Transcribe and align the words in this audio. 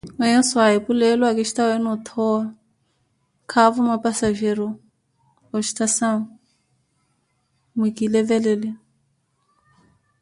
Mweyo 0.17 0.41
swahipu 0.49 0.91
leelo 0.99 1.23
akisitaweeni 1.27 1.87
othowa, 1.95 2.41
kaawo 3.51 3.79
mapsajero 3.87 4.67
ostasau, 5.57 6.19
mwikilevelele. 7.77 8.69